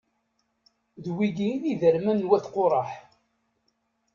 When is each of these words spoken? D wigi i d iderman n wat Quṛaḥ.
D 1.03 1.05
wigi 1.15 1.47
i 1.53 1.57
d 1.61 1.63
iderman 1.73 2.17
n 2.21 2.27
wat 2.29 2.45
Quṛaḥ. 2.53 2.91